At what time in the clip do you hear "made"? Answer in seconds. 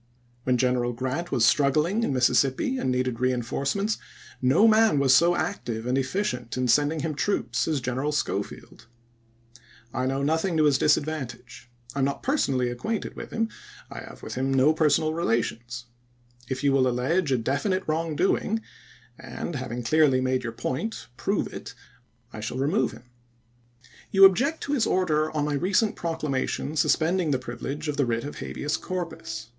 20.19-20.41